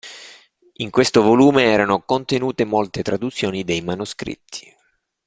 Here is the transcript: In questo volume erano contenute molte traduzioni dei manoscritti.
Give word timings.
In 0.77 0.89
questo 0.89 1.21
volume 1.21 1.65
erano 1.65 2.01
contenute 2.01 2.65
molte 2.65 3.03
traduzioni 3.03 3.63
dei 3.63 3.81
manoscritti. 3.83 4.65